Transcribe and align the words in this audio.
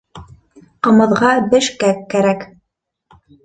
Ҡымыҙға 0.87 1.31
бешкәк 1.53 2.03
кәрәк 2.17 2.51